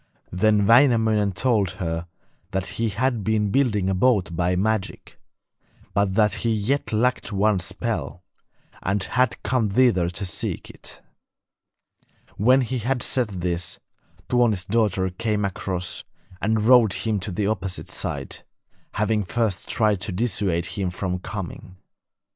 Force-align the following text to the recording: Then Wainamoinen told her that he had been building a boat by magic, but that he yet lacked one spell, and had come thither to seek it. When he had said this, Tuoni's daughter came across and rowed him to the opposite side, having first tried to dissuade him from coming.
Then 0.31 0.65
Wainamoinen 0.65 1.33
told 1.33 1.73
her 1.77 2.07
that 2.49 2.65
he 2.65 2.89
had 2.89 3.23
been 3.23 3.51
building 3.51 3.87
a 3.87 3.93
boat 3.93 4.35
by 4.35 4.55
magic, 4.55 5.19
but 5.93 6.15
that 6.15 6.33
he 6.41 6.51
yet 6.51 6.91
lacked 6.91 7.31
one 7.31 7.59
spell, 7.59 8.23
and 8.81 9.03
had 9.03 9.43
come 9.43 9.69
thither 9.69 10.09
to 10.09 10.25
seek 10.25 10.71
it. 10.71 11.03
When 12.35 12.61
he 12.61 12.79
had 12.79 13.03
said 13.03 13.27
this, 13.41 13.77
Tuoni's 14.27 14.65
daughter 14.65 15.11
came 15.11 15.45
across 15.45 16.03
and 16.41 16.63
rowed 16.63 16.93
him 16.93 17.19
to 17.19 17.31
the 17.31 17.45
opposite 17.45 17.87
side, 17.87 18.43
having 18.93 19.23
first 19.23 19.69
tried 19.69 20.01
to 20.01 20.11
dissuade 20.11 20.65
him 20.65 20.89
from 20.89 21.19
coming. 21.19 21.75